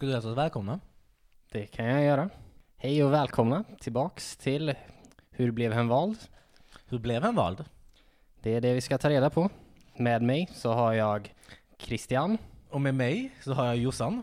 [0.00, 0.80] Skulle du hälsa oss välkomna?
[1.52, 2.30] Det kan jag göra.
[2.76, 4.74] Hej och välkomna tillbaks till
[5.30, 6.18] Hur blev hen vald?
[6.88, 7.64] Hur blev han vald?
[8.42, 9.50] Det är det vi ska ta reda på.
[9.96, 11.34] Med mig så har jag
[11.78, 12.38] Christian.
[12.70, 14.22] Och med mig så har jag Jossan.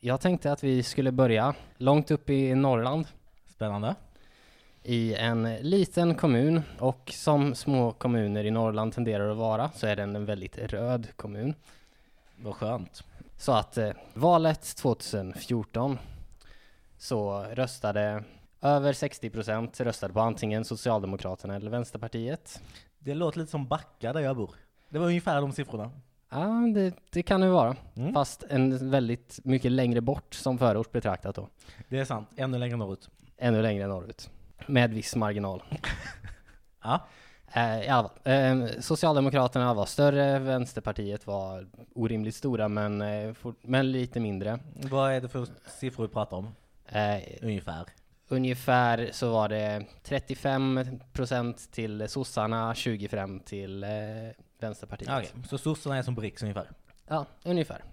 [0.00, 3.06] Jag tänkte att vi skulle börja långt upp i Norrland
[3.46, 3.94] Spännande.
[4.86, 9.96] I en liten kommun och som små kommuner i Norrland tenderar att vara så är
[9.96, 11.54] den en väldigt röd kommun.
[12.36, 13.04] Vad skönt.
[13.36, 15.98] Så att eh, valet 2014
[16.98, 18.24] så röstade
[18.60, 22.62] över 60% röstade på antingen Socialdemokraterna eller Vänsterpartiet.
[22.98, 24.50] Det låter lite som Backa där jag bor.
[24.88, 25.90] Det var ungefär de siffrorna.
[26.30, 27.76] Ja, det, det kan det vara.
[27.94, 28.14] Mm.
[28.14, 31.48] Fast en väldigt mycket längre bort som förort betraktat då.
[31.88, 32.28] Det är sant.
[32.36, 33.10] Ännu längre norrut.
[33.36, 34.30] Ännu längre norrut.
[34.66, 35.62] Med viss marginal.
[36.82, 37.06] Ja.
[37.52, 38.32] Eh, i alla fall.
[38.32, 44.58] Eh, Socialdemokraterna var större, Vänsterpartiet var orimligt stora men, eh, men lite mindre.
[44.74, 45.46] Vad är det för
[45.80, 46.54] siffror vi pratar om?
[46.88, 47.84] Eh, Ungefär.
[48.28, 53.88] ungefär så var det 35% till sossarna, 25% till eh,
[54.60, 55.10] Vänsterpartiet.
[55.10, 56.70] Okej, så sossarna är som på riks ungefär.
[57.08, 57.84] Ja, ungefär.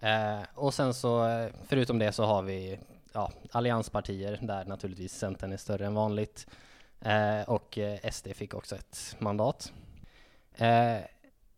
[0.00, 1.26] Eh, och sen så,
[1.68, 2.78] förutom det så har vi
[3.14, 6.46] ja, allianspartier där naturligtvis Centern är större än vanligt.
[7.00, 9.72] Eh, och eh, SD fick också ett mandat.
[10.56, 10.96] Eh,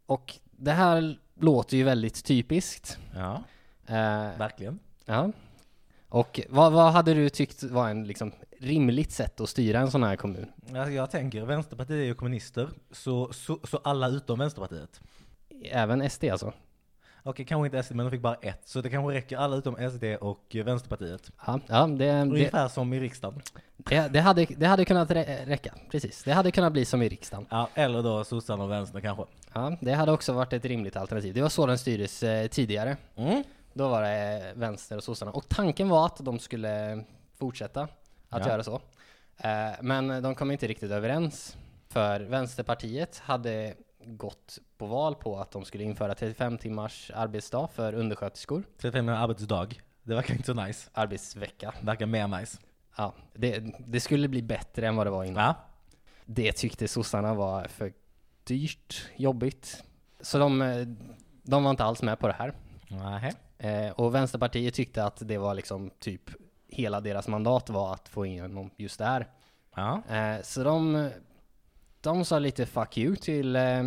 [0.07, 2.99] och det här låter ju väldigt typiskt.
[3.15, 3.43] Ja,
[3.89, 4.79] Eh, verkligen.
[5.05, 5.33] ja.
[6.09, 10.03] Och vad, vad hade du tyckt var en liksom rimligt sätt att styra en sån
[10.03, 10.53] här kommun?
[10.67, 15.01] Alltså jag tänker, Vänsterpartiet är ju kommunister, så, så, så alla utom Vänsterpartiet.
[15.65, 16.53] Även SD alltså?
[17.29, 19.91] Okej, kanske inte SD, men de fick bara ett, så det kanske räcker alla utom
[19.91, 21.31] SD och Vänsterpartiet.
[21.47, 23.43] Ja, ja det, det, Ungefär som i riksdagen.
[23.77, 26.23] det, det, hade, det hade kunnat rä- räcka, precis.
[26.25, 27.47] Det hade kunnat bli som i riksdagen.
[27.51, 29.25] Ja, eller då sossarna och vänstern kanske.
[29.53, 31.35] Ja, det hade också varit ett rimligt alternativ.
[31.35, 32.97] Det var så den styrdes eh, tidigare.
[33.17, 33.45] Mm.
[33.73, 35.31] Då var det eh, vänster och sossarna.
[35.33, 37.05] Och tanken var att de skulle
[37.39, 37.89] fortsätta
[38.29, 38.49] att Ja.
[38.49, 38.81] göra så.
[39.39, 39.51] Eh,
[39.81, 41.57] men de kom inte riktigt överens.
[41.89, 47.93] För Vänsterpartiet hade gått på val på att de skulle införa 35 timmars arbetsdag för
[47.93, 48.63] undersköterskor.
[48.79, 49.69] 35 timmar arbetsdag.
[50.03, 50.91] Det verkar inte så nice.
[50.93, 51.75] Arbetsvecka.
[51.81, 52.59] Verkar mer nice.
[52.97, 55.45] Ja, det, det skulle bli bättre än vad det var innan.
[55.45, 55.55] Ja.
[56.25, 57.93] Det tyckte sossarna var för
[58.45, 59.85] dyrt, jobbigt.
[60.21, 60.97] Så de,
[61.43, 62.53] de var inte alls med på det här.
[62.89, 63.33] Nähä.
[63.59, 66.31] Eh, och Vänsterpartiet tyckte att det var liksom typ
[66.69, 69.27] hela deras mandat var att få igenom just det här.
[69.77, 70.03] Ja.
[70.09, 71.11] Eh, så de,
[72.01, 73.83] de sa lite fuck you till eh,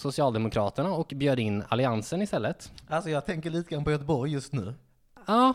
[0.00, 2.72] Socialdemokraterna och bjöd in Alliansen istället.
[2.88, 4.74] Alltså jag tänker lite grann på Göteborg just nu.
[5.26, 5.54] Ja,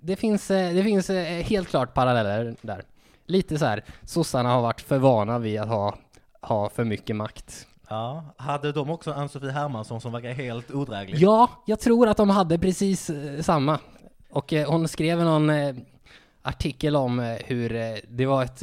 [0.00, 2.82] det finns, eh, det finns eh, helt klart paralleller där.
[3.26, 5.94] Lite så här, sossarna har varit för vana vid att ha,
[6.40, 7.66] ha för mycket makt.
[7.88, 8.24] Ja.
[8.36, 11.18] Hade de också Ann-Sofie Hermansson som verkar helt odräglig?
[11.18, 13.78] Ja, jag tror att de hade precis eh, samma.
[14.30, 15.50] Och hon skrev någon
[16.42, 17.68] artikel om hur
[18.08, 18.62] det var ett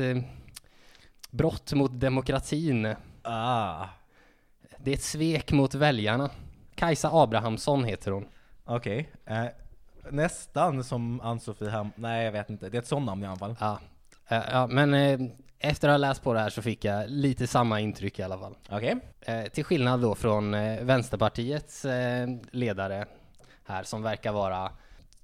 [1.31, 2.95] brott mot demokratin.
[3.21, 3.85] Ah.
[4.83, 6.29] Det är ett svek mot väljarna.
[6.75, 8.25] Kajsa Abrahamsson heter hon.
[8.65, 9.09] Okej.
[9.25, 9.45] Eh,
[10.11, 12.01] nästan som Ann-Sofie Hermansson.
[12.01, 12.69] Nej, jag vet inte.
[12.69, 13.55] Det är ett sånt namn i alla fall.
[13.59, 13.79] Ja,
[14.27, 15.19] Eh, ja men eh,
[15.59, 18.37] efter att ha läst på det här så fick jag lite samma intryck i alla
[18.37, 18.55] fall.
[18.69, 18.95] Okej.
[19.21, 23.05] Eh, till skillnad då från eh, Vänsterpartiets eh, ledare
[23.65, 24.71] här som verkar vara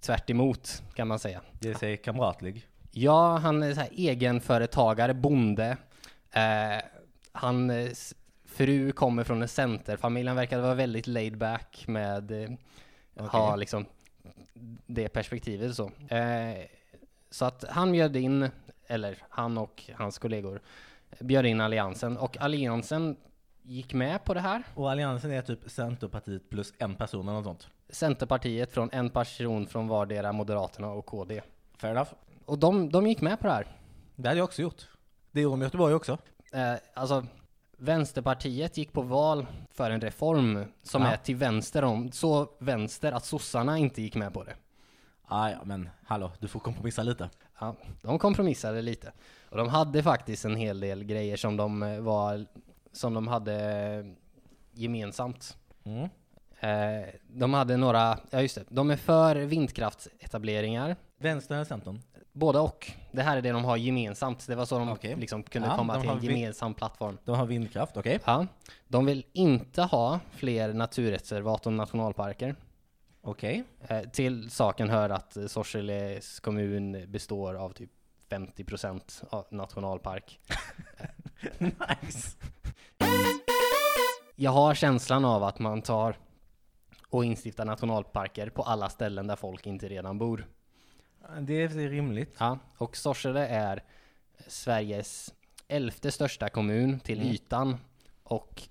[0.02, 1.42] tvärt emot, kan man säga.
[1.60, 2.68] Det säger kamratlig.
[2.92, 5.78] Ja, han är så här egenföretagare, bonde.
[7.32, 7.70] Han
[8.50, 10.28] fru kommer från en centerfamilj.
[10.28, 12.50] Han verkar vara väldigt laid back med eh,
[13.16, 13.60] ha Okej.
[13.60, 13.86] liksom
[14.86, 15.92] det perspektivet så.
[16.08, 16.66] Eh,
[17.30, 18.50] så att han bjöd in,
[18.88, 20.62] eller han och hans kollegor
[21.20, 23.16] bjöd in alliansen och alliansen
[23.62, 24.64] gick med på det här.
[24.76, 27.68] Och alliansen är typ Centerpartiet plus en person eller något sånt.
[27.90, 31.42] Centerpartiet från en person från vardera Moderaterna och KD.
[31.78, 32.12] Fair enough.
[32.46, 33.68] Och de, de gick med på det här.
[34.16, 34.88] Det hade jag också gjort.
[35.32, 36.18] Det gjorde de i Göteborg också.
[36.54, 37.26] Eh, alltså,
[37.80, 41.08] Vänsterpartiet gick på val för en reform som Ja.
[41.08, 44.56] är till vänster om, så vänster att sossarna inte gick med på det.
[45.26, 47.30] Ah, ja, men hallå, du får kompromissa lite.
[47.60, 49.12] Ja, de kompromissade lite.
[49.50, 52.46] Och de hade faktiskt en hel del grejer som de eh, var,
[52.92, 53.56] som de hade
[53.96, 54.06] eh,
[54.74, 55.58] gemensamt.
[55.84, 56.10] Mm.
[56.60, 60.96] Eh, de hade några, ja just det, de är för vindkraftsetableringar.
[61.18, 62.02] Vänstern eller Centern?
[62.40, 62.92] Båda och.
[63.12, 64.48] Det här är det de har gemensamt.
[64.48, 65.16] Det var så de Okej.
[65.16, 67.18] liksom kunde Ja, komma de till har en gemensam plattform.
[67.26, 68.20] De har vindkraft, okej.
[68.26, 68.48] Ja,
[68.88, 72.56] de vill inte ha fler naturreservat och nationalparker.
[73.22, 73.64] Okej.
[73.88, 77.90] Eh, till saken hör att eh, Sorseles kommun består av typ
[78.30, 80.40] 50% av nationalpark.
[81.58, 82.38] Nice.
[84.36, 86.18] Jag har känslan av att man tar
[87.10, 90.46] och instiftar nationalparker på alla ställen där folk inte redan bor.
[91.42, 92.36] Det är rimligt.
[92.40, 93.84] Ja, och Sorsele är
[94.48, 95.34] Sveriges
[95.68, 97.32] elfte största kommun till Mm.
[97.34, 97.78] ytan
[98.24, 98.62] och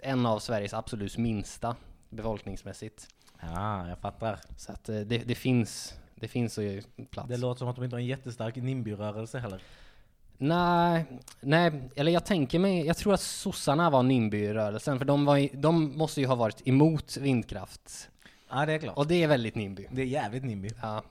[0.00, 1.76] en av Sveriges absolut minsta
[2.10, 3.08] befolkningsmässigt.
[3.40, 4.40] Ja, jag fattar.
[4.56, 7.28] Så att eh, det, det finns, det finns ju plats.
[7.28, 9.62] Det låter som att de inte har en jättestark NIMBY-rörelse heller.
[10.38, 11.04] Nej,
[11.40, 15.98] nej, eller jag tänker mig, jag tror att sossarna var NIMBY-rörelsen, för de, var, de
[15.98, 18.10] måste ju ha varit emot vindkraft.
[18.50, 18.96] Ja, det är klart.
[18.96, 19.86] Och det är väldigt NIMBY.
[19.90, 20.70] Det är jävligt NIMBY.
[20.82, 21.02] Ja.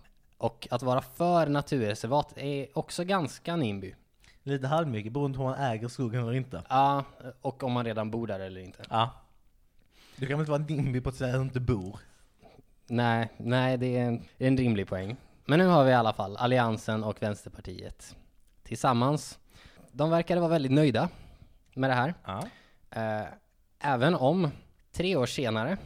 [0.43, 3.95] Och att vara för naturreservat är också ganska NIMBY.
[4.43, 6.63] Lite halvmycket beroende på om man äger skogen eller inte.
[6.69, 7.03] Ja,
[7.41, 8.83] och om man redan bor där eller inte.
[8.89, 9.09] Ja.
[10.15, 11.99] Du kan väl inte vara NIMBY på ett ställe där du inte bor?
[12.87, 15.15] Nej, nej, det är en, det är en rimlig poäng.
[15.45, 18.15] Men nu har vi i alla fall Alliansen och Vänsterpartiet
[18.63, 19.39] tillsammans.
[19.91, 21.09] De verkade vara väldigt nöjda
[21.73, 22.13] med det här.
[22.25, 22.43] Ja.
[22.89, 23.27] Eh,
[23.79, 24.51] även om
[24.91, 25.77] tre år senare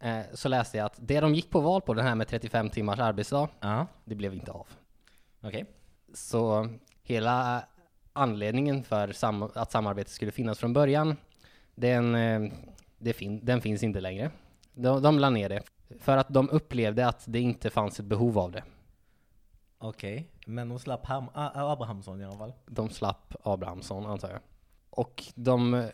[0.00, 2.70] eh, så läste jag att det de gick på val på, den här med 35
[2.70, 3.86] timmars arbetsdag, Ja.
[4.04, 4.66] det blev inte av.
[5.42, 5.64] Okej.
[6.14, 6.68] Så
[7.02, 7.64] hela
[8.12, 11.16] anledningen för sam att samarbetet skulle finnas från början,
[11.74, 12.52] den, eh,
[12.98, 14.30] det fin den finns inte längre.
[14.74, 15.62] De, de la ner det
[16.00, 18.62] för att de upplevde att det inte fanns ett behov av det.
[19.78, 20.30] Okej.
[20.46, 22.52] Men de slapp Ham- A- Abrahamsson i alla fall.
[22.66, 24.40] De slapp Abrahamsson antar jag.
[24.90, 25.86] Och de eh,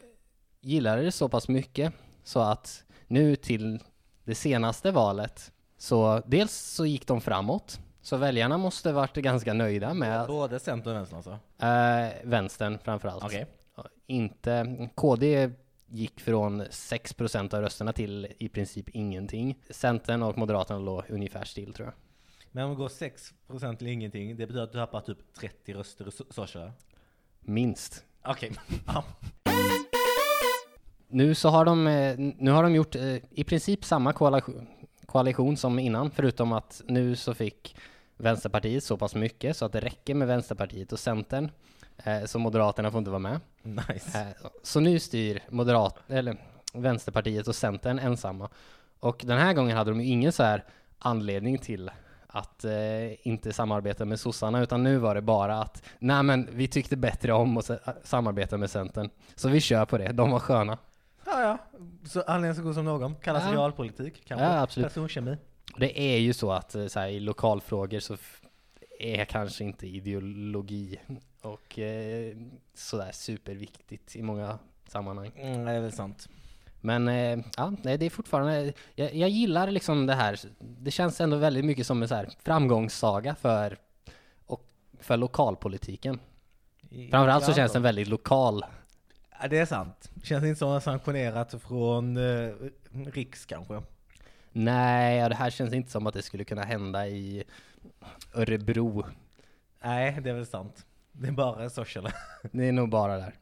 [0.60, 1.92] gillade det så pass mycket
[2.24, 3.82] så att nu till
[4.26, 9.94] det senaste valet så dels så gick de framåt så väljarna måste varit ganska nöjda
[9.94, 11.38] med Både Centern och Vänstern alltså?
[11.66, 13.24] eh, vänstern framförallt.
[13.24, 13.46] Okej.
[14.06, 15.50] Inte, KD
[15.88, 19.58] gick från 6% av rösterna till i princip ingenting.
[19.70, 21.94] Centern och Moderaterna låg ungefär still tror jag.
[22.52, 26.06] Men om det går 6% till ingenting, det betyder att du tappar typ 30 röster
[26.06, 26.72] i So- Sorsele?
[27.40, 28.04] Minst.
[28.24, 28.52] Okej.
[28.86, 29.04] Ja.
[31.16, 34.66] Nu så har de, eh, nu har de gjort eh, i princip samma koalition,
[35.06, 37.76] koalition som innan, förutom att nu så fick
[38.16, 41.50] Vänsterpartiet så pass mycket så att det räcker med Vänsterpartiet och Centern.
[42.04, 43.40] Eh, så Moderaterna får inte vara med.
[43.62, 44.34] Nice.
[44.62, 46.36] Så nu styr Moderat, eller
[46.74, 48.48] Vänsterpartiet och Centern ensamma.
[49.00, 50.64] Och den här gången hade de ju ingen så här
[50.98, 51.90] anledning till
[52.26, 56.68] att eh, inte samarbeta med sossarna, utan nu var det bara att nej men vi
[56.68, 57.70] tyckte bättre om att
[58.04, 59.10] samarbeta med Centern.
[59.34, 60.78] Så vi kör på det, de var sköna.
[61.40, 61.78] Ja, ja.
[62.08, 63.14] Så anledningen så god som någon.
[63.14, 63.52] Kallas Ja.
[63.52, 64.46] realpolitik, kanske.
[64.46, 64.88] Ja, absolut.
[64.88, 65.36] Personkemi.
[65.76, 68.16] Det är ju så att eh, så här, i lokalfrågor så
[68.98, 71.00] är kanske inte ideologi
[71.42, 72.36] och eh,
[72.74, 75.32] sådär superviktigt i många sammanhang.
[75.36, 76.28] Mm, det är väl sant.
[76.80, 81.36] Men eh, ja, det är fortfarande, jag, jag gillar liksom det här, det känns ändå
[81.36, 83.78] väldigt mycket som en så här framgångssaga för,
[84.46, 84.66] och,
[85.00, 86.18] för lokalpolitiken.
[87.10, 88.64] Framförallt så känns den väldigt lokal.
[89.40, 90.10] Ja, det är sant.
[90.22, 92.52] Känns inte som sanktionerat från eh,
[93.12, 93.82] Riks kanske.
[94.52, 97.44] Nej, ja, det här känns inte som att det skulle kunna hända i
[98.34, 99.04] Örebro.
[99.82, 100.86] Nej, det är väl sant.
[101.12, 102.12] Det är bara Sorsele.
[102.52, 103.34] Det är nog bara där.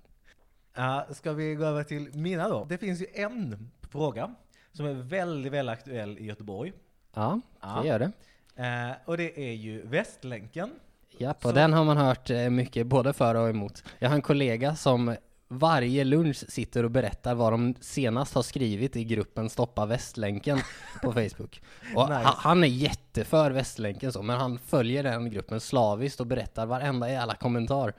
[0.76, 2.64] Ja, ska vi gå över till mina då?
[2.64, 4.34] Det finns ju en fråga
[4.72, 6.72] som är väldigt, väldigt aktuell i Göteborg.
[7.14, 7.80] Ja, Ja.
[7.82, 8.12] det gör det.
[8.56, 10.70] Eh, och det är ju Västlänken.
[11.18, 13.84] Ja, på Så- den har man hört eh, mycket både för och emot.
[13.98, 15.16] Jag har en kollega som
[15.58, 20.58] varje lunch sitter och berättar vad de senast har skrivit i gruppen Stoppa Västlänken
[21.02, 21.62] på Facebook.
[21.94, 22.22] Och Nice.
[22.22, 27.10] ha- han är jätteför Västlänken så, men han följer den gruppen slaviskt och berättar varenda
[27.10, 27.92] jävla kommentar.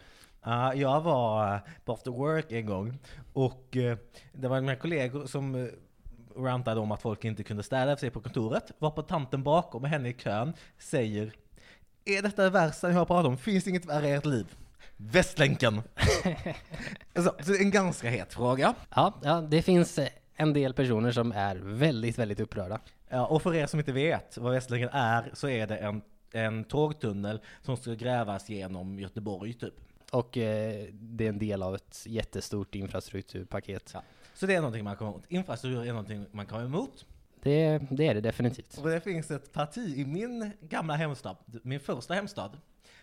[0.43, 2.97] Ja, jag var eh, på after work en gång
[3.33, 3.97] och eh,
[4.33, 5.69] det var mina kollegor som uh,
[6.37, 8.71] rantade om att folk inte kunde städa efter sig på kontoret.
[8.79, 11.33] Var på tanten bakom och henne i kön säger
[12.05, 13.37] Är detta det värsta ni har pratat om?
[13.37, 14.45] Finns inget värre i ert liv?
[14.97, 15.81] Västlänken!
[17.15, 18.75] Så, så det är en ganska het fråga.
[18.95, 22.79] Ja, ja, det finns eh, en del personer som är väldigt, väldigt upprörda.
[23.09, 26.01] Ja, och för er som inte vet vad Västlänken är så är det en,
[26.31, 29.73] en tågtunnel som ska grävas genom Göteborg typ.
[30.11, 33.91] Och eh, det är en del av ett jättestort infrastrukturpaket.
[33.93, 34.03] Ja.
[34.33, 35.25] Så det är någonting man kommer emot.
[35.29, 37.05] Infrastruktur är någonting man kommer emot.
[37.43, 38.77] Det, det är det definitivt.
[38.77, 42.57] Och det finns ett parti i min gamla hemstad, min första hemstad,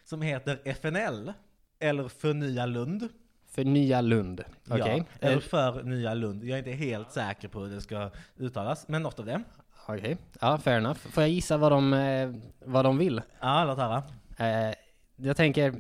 [0.05, 1.33] som heter FNL,
[1.83, 3.09] eller Förnya Lund.
[3.51, 5.05] För Nya Lund, okej?
[5.21, 6.45] Ja, eller Eh, för Nya Lund.
[6.45, 9.43] Jag är inte helt säker på hur det ska uttalas, men något av det.
[9.87, 10.99] Okej, ja fair enough.
[10.99, 12.31] Får jag gissa vad de, eh,
[12.65, 13.21] vad de vill?
[13.41, 14.03] Ja, låt höra.
[14.39, 14.75] Eh,
[15.17, 15.75] jag tänker,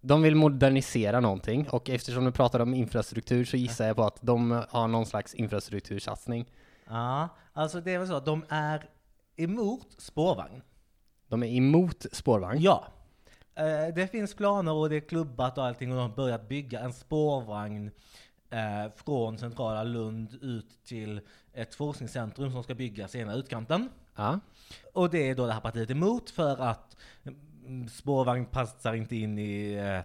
[0.00, 4.18] de vill modernisera någonting och eftersom du pratar om infrastruktur så gissar jag på att
[4.20, 6.46] de har någon slags infrastruktursatsning.
[6.88, 8.88] Ja, alltså det är väl så att de är
[9.36, 10.62] emot spårvagn.
[11.28, 12.60] De är emot spårvagn.
[12.60, 12.84] Ja.
[13.54, 16.80] Eh, det finns planer och det är klubbat och allting och de har börjat bygga
[16.80, 17.90] en spårvagn
[18.50, 21.20] eh, från centrala Lund ut till
[21.52, 23.88] ett forskningscentrum som ska byggas i ena utkanten.
[24.16, 24.40] Ja.
[24.92, 26.96] Och det är då det här partiet emot för att
[27.64, 30.00] mm, spårvagn passar inte in i eh,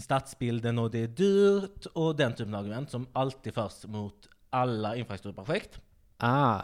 [0.00, 4.96] stadsbilden och det är dyrt och den typen av argument som alltid förs mot alla
[4.96, 5.80] infrastrukturprojekt.
[6.16, 6.60] Ah,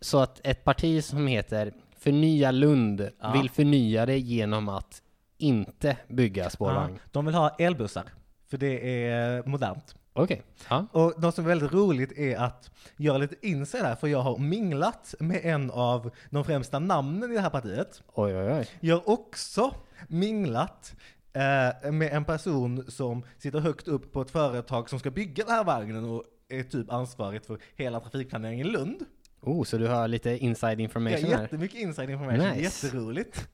[0.00, 3.32] så att ett parti som heter Förnya Lund Ja.
[3.32, 5.02] vill förnya det genom att
[5.42, 6.94] inte bygga spårvagn.
[6.94, 8.04] Ja, de vill ha elbussar,
[8.50, 9.94] för det är modernt.
[10.12, 10.42] Okej.
[10.68, 10.86] Ja.
[10.92, 14.38] Och något som är väldigt roligt är att göra lite inside här, för jag har
[14.38, 18.02] minglat med en av de främsta namnen i det här partiet.
[18.14, 18.66] Oj, oj, oj.
[18.80, 19.74] Jag har också
[20.08, 20.94] minglat
[21.32, 25.54] eh, med en person som sitter högt upp på ett företag som ska bygga den
[25.54, 28.96] här vagnen och är typ ansvarigt för hela trafikplaneringen i Lund.
[29.40, 31.42] Oh, så du har lite inside information har här.
[31.42, 32.60] jättemycket inside information, Nice.
[32.86, 33.48] jätteroligt.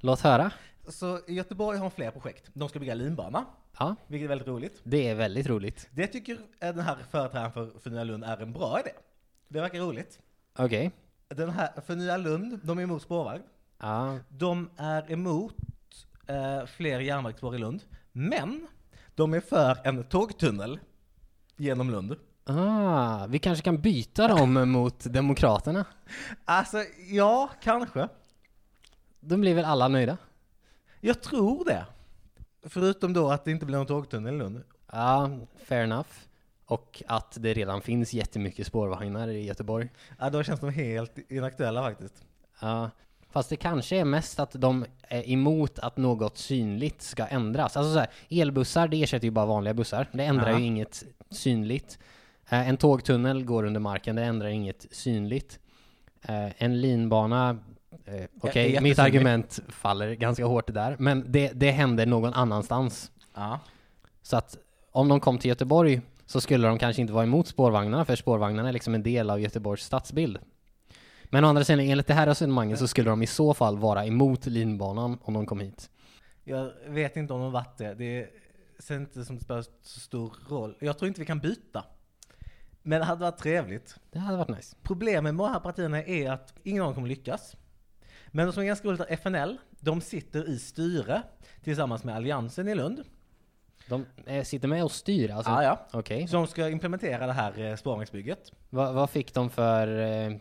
[0.00, 0.50] Låt höra.
[0.88, 2.50] Så Göteborg har fler projekt.
[2.52, 3.44] De ska bygga linbana,
[3.78, 4.80] Ja, vilket är väldigt roligt.
[4.84, 5.88] det är väldigt roligt.
[5.90, 8.90] Det tycker eh, den här företrädaren för Förnya Lund är en bra idé.
[9.48, 10.18] Det verkar roligt.
[10.58, 10.90] Okej.
[11.28, 13.42] Den här Förnya Lund, de är emot spårvagn.
[13.78, 15.56] Ja, De är emot
[16.26, 18.66] eh, fler järnvägsspår i Lund, men
[19.14, 20.78] de är för en tågtunnel
[21.56, 22.16] genom Lund.
[22.44, 25.84] ah, vi kanske kan byta dem mot Demokraterna.
[26.44, 26.78] Alltså,
[27.10, 28.08] ja, kanske.
[29.20, 30.16] Då blir väl alla nöjda?
[31.06, 31.86] Jag tror det.
[32.62, 34.62] Förutom då att det inte blir någon tågtunnel i Lund.
[34.92, 35.30] Ja,
[35.64, 36.08] fair enough.
[36.66, 39.88] Och att det redan finns jättemycket spårvagnar i Göteborg.
[40.18, 42.24] Ja, då känns de helt inaktuella faktiskt.
[42.60, 42.90] Ja,
[43.30, 47.76] fast det kanske är mest att de är emot att något synligt ska ändras.
[47.76, 50.08] Alltså så här, elbussar, det ersätter ju bara vanliga bussar.
[50.12, 50.58] Det ändrar Ja.
[50.58, 51.98] ju inget synligt.
[52.48, 55.58] Eh, en tågtunnel går under marken, det ändrar inget synligt.
[56.22, 57.58] Eh, en linbana,
[58.04, 63.10] eh, okej, är mitt argument faller ganska hårt där, men det, det händer någon annanstans.
[63.34, 63.60] Ja.
[64.22, 64.58] Så att
[64.92, 68.68] om de kom till Göteborg så skulle de kanske inte vara emot spårvagnarna, för spårvagnarna
[68.68, 70.38] är liksom en del av Göteborgs stadsbild.
[71.24, 74.06] Men å andra sidan, enligt det här resonemanget så skulle de i så fall vara
[74.06, 75.90] emot linbanan om de kom hit.
[76.44, 77.94] Jag vet inte om de varit det.
[77.94, 78.28] Det
[78.78, 80.76] ser inte som det spelar så stor roll.
[80.78, 81.84] Jag tror inte vi kan byta.
[82.82, 83.96] Men det hade varit trevligt.
[84.10, 84.76] Det hade varit nice.
[84.82, 87.56] Problemet med de här partierna är att ingen av dem kommer lyckas.
[88.30, 91.22] Men det som är ganska roligt är FNL, de sitter i styre
[91.64, 93.02] tillsammans med Alliansen i Lund.
[93.88, 95.50] De eh, sitter med och styr alltså?
[95.50, 95.86] Ja, ja.
[95.92, 96.28] Okej.
[96.28, 97.76] Så de ska implementera det här eh.
[98.70, 100.36] Va, vad fick de för, eh,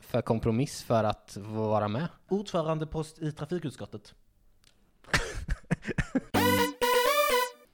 [0.00, 2.08] för kompromiss för att vara med?
[2.28, 4.14] Ordförandepost i trafikutskottet.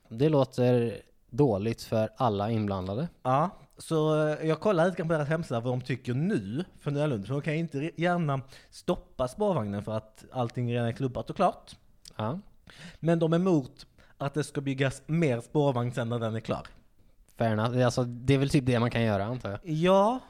[0.09, 3.09] Det låter dåligt för alla inblandade.
[3.23, 3.51] Ja,
[3.81, 7.07] så eh, jag kollar lite grann på deras hemsida vad de tycker nu för Nya
[7.07, 7.27] Lund.
[7.27, 11.77] För de kan inte gärna stoppa spårvagnen för att allting redan är klubbat och klart.
[12.17, 12.41] Ja.
[13.01, 13.87] Men de är emot
[14.19, 16.67] att det ska byggas mer spårvagn sen när den är klar.
[17.37, 17.85] Fair enough.
[17.85, 19.61] Alltså, det är väl typ det man kan göra antar jag.
[19.63, 20.21] Ja,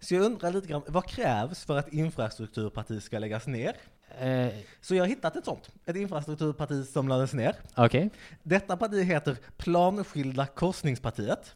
[0.00, 3.76] så jag undrar lite grann, vad krävs för att infrastrukturparti ska läggas ner?
[4.18, 4.48] Eh,
[4.80, 7.54] Så jag har hittat ett sånt, ett infrastrukturparti som lades ner.
[7.76, 8.10] Okej.
[8.42, 11.54] Detta parti heter Planskilda korsningspartiet.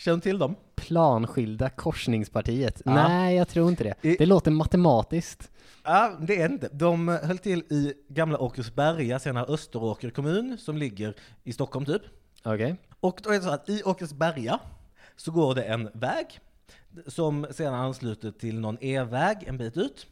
[0.00, 0.56] Känner du till dem?
[0.76, 2.82] Planskilda korsningspartiet.
[2.84, 2.94] Ja.
[2.94, 4.08] Nej, jag tror inte det.
[4.08, 5.50] I- Det låter matematiskt.
[5.84, 6.68] Ja, det är inte.
[6.72, 11.14] De höll till i gamla Åkersberga, senare Österåker kommun, som ligger
[11.44, 12.02] i Stockholm typ.
[12.44, 12.76] Okej.
[13.00, 14.58] Och då är det så att i Åkersberga
[15.16, 16.26] så går det en väg
[17.06, 20.06] som sedan ansluter till någon E-väg en bit ut.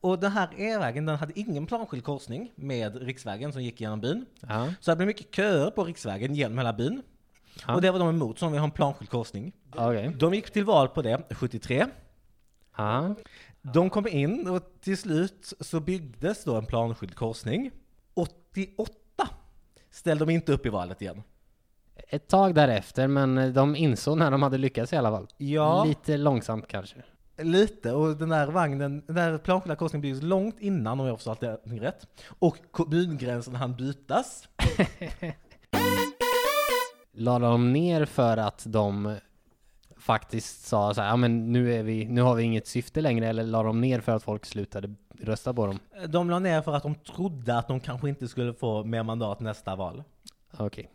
[0.00, 4.26] Och den här E-vägen den hade ingen planskild korsning med riksvägen som gick genom byn.
[4.40, 4.68] Ja.
[4.80, 7.02] Så det blev mycket köer på riksvägen genom hela byn.
[7.66, 7.74] Ja.
[7.74, 9.52] Och det var de emot, så de vill ha en planskild korsning.
[9.76, 10.16] Okej.
[10.18, 11.86] De gick till val på det 73.
[12.76, 13.14] Ja.
[13.62, 17.70] De kom in och till slut så byggdes då en planskild korsning.
[18.14, 18.92] 88
[19.90, 21.22] ställde de inte upp i valet igen.
[22.08, 25.26] Ett tag därefter, men de insåg när de hade lyckats i alla fall.
[25.36, 25.84] Ja.
[25.84, 26.96] Lite långsamt kanske.
[27.36, 31.40] Lite, och den där vagnen, den där planskilda korsningen byggdes långt innan om jag förstått
[31.40, 32.06] det rätt.
[32.38, 34.48] Och kommungränsen hann bytas.
[37.16, 39.16] La de ner för att de
[39.96, 43.28] faktiskt sa så här, ja men nu är vi, nu har vi inget syfte längre,
[43.28, 45.78] eller la de ner för att folk slutade rösta på dem?
[46.08, 49.40] De la ner för att de trodde att de kanske inte skulle få mer mandat
[49.40, 50.02] nästa val.
[50.58, 50.90] Okej.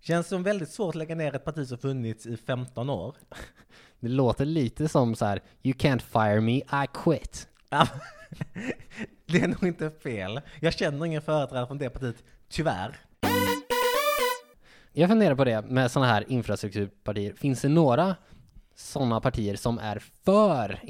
[0.00, 3.16] Känns som väldigt svårt att lägga ner ett parti som funnits i 15 år.
[4.00, 7.48] Det låter lite som så här, you can't fire me, I quit.
[9.26, 10.40] Det är nog inte fel.
[10.60, 12.96] Jag känner ingen företrädare från det partiet, tyvärr.
[14.96, 17.32] Jag funderar på det med sådana här infrastrukturpartier.
[17.34, 18.16] Finns det några
[18.74, 20.80] sådana partier som är för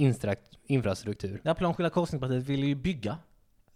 [0.66, 1.40] infrastruktur?
[1.44, 3.18] Här planskilda korsningspartiet ville ju bygga.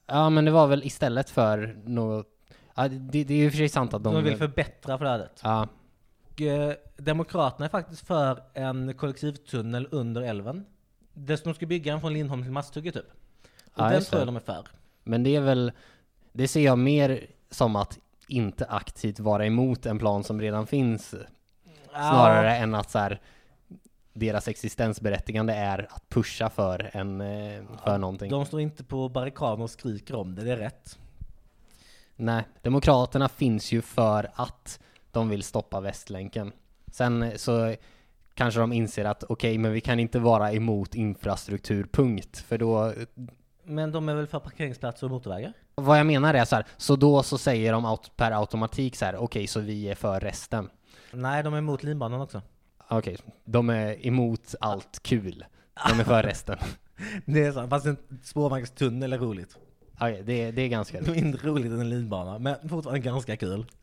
[0.06, 2.26] Ja, men det var väl istället för något...
[2.74, 4.14] Ja, det, det är ju för sig sant att de...
[4.14, 5.40] De vill förbättra flödet.
[5.44, 5.68] ja,
[6.32, 10.64] Och, eh, Demokraterna är faktiskt för en kollektivtunnel under älven.
[11.14, 13.04] Det de ska bygga den från Lindholm till Masthugget typ.
[13.74, 14.66] Och Ja, den tror jag de är för.
[15.04, 15.72] men det är väl...
[16.32, 21.14] Det ser jag mer som att inte aktivt vara emot en plan som redan finns.
[21.90, 23.20] Snarare än att så här,
[24.12, 28.30] deras existensberättigande är att pusha för en, eh, för någonting.
[28.30, 30.98] De står inte på barrikaden och skriker om det, det är rätt.
[32.16, 34.80] Nej, Demokraterna finns ju för att
[35.12, 36.52] de vill stoppa Västlänken.
[36.92, 37.74] Sen så
[38.34, 42.38] kanske de inser att okej, men vi kan inte vara emot infrastruktur, punkt.
[42.38, 42.92] För då,
[43.62, 45.52] Men de är väl för parkeringsplatser och motorvägar?
[45.82, 49.04] Vad jag menar är så här, så då så säger de aut- per automatik så
[49.04, 50.70] här, okej, så vi är för resten.
[51.12, 52.42] Nej, de är emot linbanan också.
[52.90, 55.44] Okej, de är emot allt kul.
[55.88, 56.58] De är för resten.
[57.24, 59.56] Det är sant, fast en spårvagnstunnel är roligt.
[59.94, 63.66] Okej, det, det är ganska är mindre roligt än en linbana, men fortfarande ganska kul.